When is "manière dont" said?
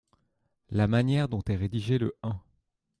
0.87-1.43